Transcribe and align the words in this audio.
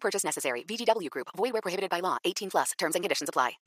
Purchase 0.00 0.24
necessary. 0.24 0.64
VGW 0.64 1.10
Group. 1.10 1.28
Void 1.36 1.52
where 1.52 1.62
prohibited 1.62 1.90
by 1.90 2.00
law. 2.00 2.16
18 2.24 2.50
plus. 2.50 2.72
Terms 2.78 2.94
and 2.94 3.04
conditions 3.04 3.28
apply. 3.28 3.58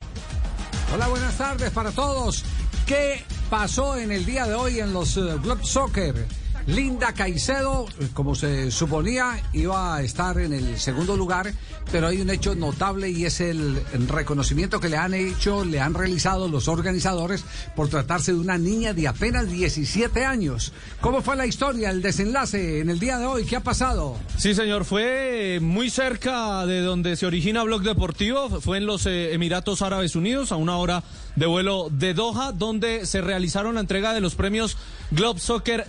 Hola, 0.92 1.08
buenas 1.08 1.38
tardes 1.38 1.70
para 1.70 1.90
todos. 1.90 2.44
¿Qué 2.86 3.24
pasó 3.48 3.96
en 3.96 4.12
el 4.12 4.26
día 4.26 4.46
de 4.46 4.54
hoy 4.54 4.80
en 4.80 4.92
los 4.92 5.16
uh, 5.16 5.38
Soccer? 5.62 6.26
Linda 6.66 7.12
Caicedo, 7.12 7.86
como 8.14 8.34
se 8.34 8.70
suponía, 8.70 9.40
iba 9.52 9.96
a 9.96 10.02
estar 10.02 10.38
en 10.38 10.52
el 10.52 10.78
segundo 10.78 11.16
lugar, 11.16 11.52
pero 11.90 12.06
hay 12.06 12.20
un 12.20 12.30
hecho 12.30 12.54
notable 12.54 13.10
y 13.10 13.24
es 13.24 13.40
el 13.40 13.82
reconocimiento 14.08 14.80
que 14.80 14.88
le 14.88 14.96
han 14.96 15.14
hecho, 15.14 15.64
le 15.64 15.80
han 15.80 15.94
realizado 15.94 16.48
los 16.48 16.68
organizadores 16.68 17.44
por 17.74 17.88
tratarse 17.88 18.32
de 18.32 18.38
una 18.38 18.58
niña 18.58 18.92
de 18.92 19.08
apenas 19.08 19.50
17 19.50 20.24
años. 20.24 20.72
¿Cómo 21.00 21.22
fue 21.22 21.36
la 21.36 21.46
historia, 21.46 21.90
el 21.90 22.02
desenlace 22.02 22.80
en 22.80 22.90
el 22.90 22.98
día 22.98 23.18
de 23.18 23.26
hoy? 23.26 23.44
¿Qué 23.44 23.56
ha 23.56 23.60
pasado? 23.60 24.16
Sí, 24.36 24.54
señor, 24.54 24.84
fue 24.84 25.58
muy 25.60 25.90
cerca 25.90 26.64
de 26.66 26.80
donde 26.80 27.16
se 27.16 27.26
origina 27.26 27.62
Blog 27.62 27.82
Deportivo, 27.82 28.60
fue 28.60 28.78
en 28.78 28.86
los 28.86 29.06
eh, 29.06 29.34
Emiratos 29.34 29.82
Árabes 29.82 30.16
Unidos, 30.16 30.52
a 30.52 30.56
una 30.56 30.76
hora 30.76 31.02
de 31.36 31.46
vuelo 31.46 31.88
de 31.90 32.14
Doha, 32.14 32.52
donde 32.52 33.06
se 33.06 33.20
realizaron 33.20 33.74
la 33.74 33.80
entrega 33.80 34.12
de 34.12 34.20
los 34.20 34.34
premios 34.34 34.76
Globe 35.10 35.40
Soccer 35.40 35.86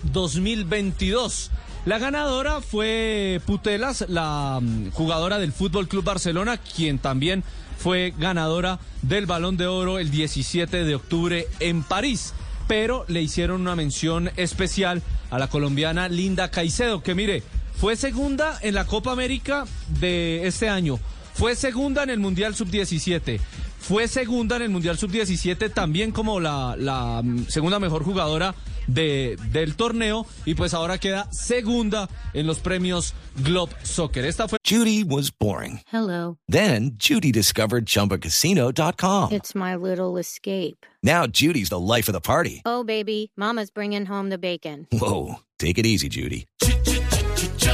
2022. 0.64 1.52
La 1.86 2.00
ganadora 2.00 2.62
fue 2.62 3.42
Putelas, 3.46 4.06
la 4.08 4.60
mm, 4.62 4.92
jugadora 4.92 5.38
del 5.38 5.52
Fútbol 5.52 5.88
Club 5.88 6.06
Barcelona, 6.06 6.58
quien 6.58 6.98
también 6.98 7.44
fue 7.78 8.14
ganadora 8.18 8.80
del 9.02 9.26
Balón 9.26 9.58
de 9.58 9.68
Oro 9.68 10.00
el 10.00 10.10
17 10.10 10.86
de 10.86 10.96
octubre 10.96 11.48
en 11.60 11.84
París. 11.84 12.34
Pero 12.68 13.04
le 13.10 13.22
hicieron 13.22 13.60
una 13.60 13.76
mención 13.76 14.32
especial 14.38 15.02
a 15.30 15.38
la 15.38 15.50
colombiana 15.50 16.08
Linda 16.08 16.50
Caicedo, 16.50 17.04
que 17.04 17.16
mire, 17.16 17.44
fue 17.76 17.98
segunda 17.98 18.58
en 18.62 18.76
la 18.76 18.86
Copa 18.86 19.12
América 19.12 19.66
de 20.00 20.48
este 20.48 20.70
año, 20.70 21.00
fue 21.34 21.56
segunda 21.56 22.04
en 22.04 22.10
el 22.10 22.20
Mundial 22.20 22.56
Sub-17, 22.56 23.42
fue 23.80 24.08
segunda 24.08 24.56
en 24.56 24.62
el 24.62 24.70
Mundial 24.70 24.98
Sub-17 24.98 25.74
también 25.74 26.12
como 26.14 26.40
la, 26.40 27.22
mm, 27.22 27.48
segunda 27.50 27.80
mejor 27.80 28.06
jugadora 28.06 28.56
de, 28.88 29.38
del 29.52 29.76
torneo 29.76 30.26
y 30.46 30.56
pues 30.56 30.74
ahora 30.74 30.98
queda 30.98 31.28
segunda 31.32 32.10
en 32.34 32.48
los 32.48 32.60
premios 32.60 33.14
Globe 33.44 33.74
Soccer. 33.84 34.26
Esta 34.26 34.48
fue 34.48 34.58
Judy 34.64 35.04
was 35.04 35.32
boring. 35.32 35.82
Hello. 35.92 36.38
Then 36.48 36.98
Judy 36.98 37.32
discovered 37.32 37.86
ChumbaCasino.com. 37.86 39.32
It's 39.32 39.56
my 39.56 39.76
little 39.76 40.18
escape. 40.18 40.86
Now 41.02 41.28
Judy's 41.28 41.70
the 41.70 41.80
life 41.80 42.08
of 42.08 42.14
the 42.14 42.22
party. 42.22 42.62
Oh, 42.66 42.84
baby, 42.84 43.32
Mama's 43.36 43.72
bringing 43.72 44.06
home 44.06 44.30
the 44.30 44.38
bacon. 44.38 44.88
Whoa, 44.92 45.40
take 45.60 45.78
it 45.78 45.86
easy, 45.86 46.10
Judy. 46.10 46.46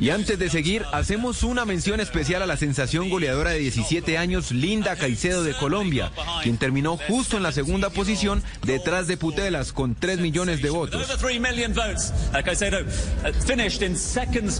Y 0.00 0.10
antes 0.10 0.38
de 0.38 0.48
seguir, 0.48 0.84
hacemos 0.92 1.42
una 1.42 1.64
mención 1.64 2.00
especial 2.00 2.42
a 2.42 2.46
la 2.46 2.56
sensación 2.56 3.10
goleadora 3.10 3.50
de 3.50 3.58
17 3.58 4.16
años, 4.18 4.52
Linda 4.52 4.96
Caicedo 4.96 5.42
de 5.42 5.54
Colombia, 5.54 6.12
quien 6.42 6.58
terminó 6.58 6.96
justo 6.96 7.36
en 7.36 7.42
la 7.42 7.52
segunda 7.52 7.90
posición 7.90 8.42
detrás 8.64 9.06
de 9.06 9.16
Putelas 9.16 9.72
con 9.72 9.94
3 9.94 10.20
millones 10.20 10.62
de 10.62 10.70
votos. 10.70 11.04
Over 11.04 11.18
3 11.18 11.40
million 11.40 11.74
votes. 11.74 12.12
Uh, 12.32 12.38
uh, 12.38 12.42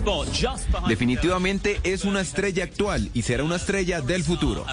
behind. 0.01 0.89
Definitivamente 0.89 1.81
es 1.85 2.05
una 2.05 2.21
estrella 2.21 2.65
actual 2.65 3.11
y 3.15 3.23
será 3.23 3.45
una 3.45 3.57
estrella 3.57 4.01
del 4.01 4.25
futuro. 4.25 4.65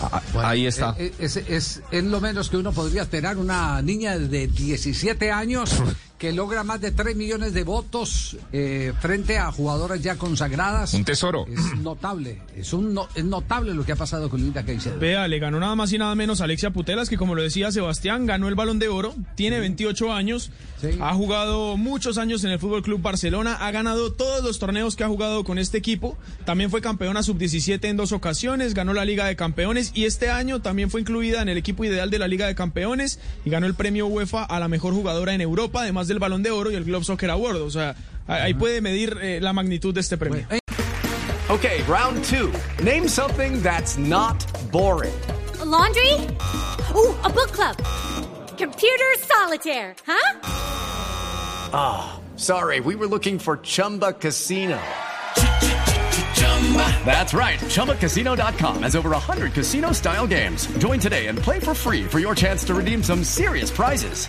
And 0.00 0.10
very 0.10 0.12
much 0.12 0.12
a 0.12 0.12
star 0.12 0.12
of 0.12 0.12
the 0.12 0.20
future. 0.20 0.32
Bueno, 0.32 0.48
Ahí 0.48 0.66
está. 0.66 0.94
eh, 0.98 1.12
Es, 1.18 1.36
es, 1.36 1.82
es 1.90 2.04
lo 2.04 2.20
menos 2.20 2.50
que 2.50 2.56
uno 2.56 2.72
podría 2.72 3.02
esperar, 3.02 3.36
una 3.38 3.80
niña 3.82 4.18
de 4.18 4.46
17 4.46 5.30
años 5.32 5.70
que 6.18 6.32
logra 6.32 6.64
más 6.64 6.80
de 6.80 6.92
3 6.92 7.14
millones 7.14 7.52
de 7.52 7.62
votos 7.64 8.36
eh, 8.52 8.92
frente 9.00 9.36
a 9.38 9.52
jugadoras 9.52 10.00
ya 10.02 10.16
consagradas. 10.16 10.94
Un 10.94 11.04
tesoro. 11.04 11.46
Es 11.46 11.78
notable, 11.78 12.40
es, 12.56 12.72
un 12.72 12.94
no- 12.94 13.08
es 13.14 13.24
notable 13.24 13.74
lo 13.74 13.84
que 13.84 13.92
ha 13.92 13.96
pasado 13.96 14.30
con 14.30 14.40
Linda 14.40 14.64
Caicedo. 14.64 14.98
Vea, 14.98 15.28
le 15.28 15.38
ganó 15.38 15.60
nada 15.60 15.74
más 15.74 15.92
y 15.92 15.98
nada 15.98 16.14
menos 16.14 16.40
a 16.40 16.44
Alexia 16.44 16.70
Putelas, 16.70 17.08
que 17.10 17.16
como 17.18 17.34
lo 17.34 17.42
decía 17.42 17.70
Sebastián, 17.70 18.24
ganó 18.26 18.48
el 18.48 18.54
balón 18.54 18.78
de 18.78 18.88
oro, 18.88 19.14
tiene 19.34 19.60
28 19.60 20.12
años, 20.12 20.50
Sí. 20.80 20.88
ha 21.00 21.14
jugado 21.14 21.76
muchos 21.78 22.18
años 22.18 22.44
en 22.44 22.50
el 22.50 22.58
Fútbol 22.58 22.82
Club 22.82 23.00
Barcelona, 23.00 23.54
ha 23.54 23.70
ganado 23.70 24.12
todos 24.12 24.44
los 24.44 24.58
torneos 24.58 24.94
que 24.94 25.04
ha 25.04 25.08
jugado 25.08 25.42
con 25.42 25.58
este 25.58 25.78
equipo, 25.78 26.18
también 26.44 26.70
fue 26.70 26.82
campeona 26.82 27.22
sub-17 27.22 27.88
en 27.88 27.96
dos 27.96 28.12
ocasiones, 28.12 28.74
ganó 28.74 28.92
la 28.92 29.06
Liga 29.06 29.24
de 29.26 29.36
Campeones 29.36 29.90
y 29.94 30.04
este 30.04 30.28
año 30.28 30.60
también 30.60 30.90
fue 30.90 31.00
incluida 31.00 31.40
en 31.40 31.48
el 31.48 31.56
equipo 31.56 31.84
ideal 31.86 32.10
de 32.10 32.18
la 32.18 32.28
Liga 32.28 32.46
de 32.46 32.54
Campeones 32.54 33.20
y 33.46 33.50
ganó 33.50 33.66
el 33.66 33.74
premio 33.74 34.06
UEFA 34.06 34.44
a 34.44 34.60
la 34.60 34.68
mejor 34.68 34.92
jugadora 34.92 35.32
en 35.34 35.40
Europa, 35.40 35.80
además 35.82 36.05
del 36.08 36.18
balón 36.18 36.42
de 36.42 36.50
oro 36.50 36.70
y 36.70 36.74
el 36.74 36.84
Globe 36.84 37.04
Soccer 37.04 37.30
Award. 37.30 37.62
O 37.62 37.70
sea, 37.70 37.94
ahí 38.26 38.54
puede 38.54 38.80
medir 38.80 39.18
eh, 39.22 39.40
la 39.40 39.52
magnitud 39.52 39.94
de 39.94 40.00
este 40.00 40.16
premio. 40.16 40.46
Okay, 41.48 41.82
round 41.84 42.24
two. 42.24 42.52
Name 42.82 43.08
something 43.08 43.62
that's 43.62 43.96
not 43.98 44.44
boring. 44.72 45.14
laundry? 45.64 46.12
Ooh, 46.94 47.14
a 47.22 47.30
book 47.30 47.52
club. 47.52 47.76
Computer 48.58 49.14
solitaire, 49.18 49.94
huh? 50.06 50.40
Ah, 51.72 52.20
sorry, 52.36 52.80
we 52.80 52.94
were 52.94 53.06
looking 53.06 53.38
for 53.38 53.58
Chumba 53.58 54.12
Casino. 54.14 54.78
That's 57.04 57.32
right. 57.32 57.58
ChumbaCasino.com 57.60 58.82
has 58.82 58.96
over 58.96 59.10
100 59.10 59.52
casino 59.52 59.92
style 59.92 60.26
games. 60.26 60.66
Join 60.78 60.98
today 60.98 61.26
and 61.28 61.38
play 61.38 61.60
for 61.60 61.74
free 61.74 62.04
for 62.04 62.18
your 62.18 62.34
chance 62.34 62.64
to 62.64 62.74
redeem 62.74 63.02
some 63.02 63.22
serious 63.24 63.70
prizes. 63.70 64.28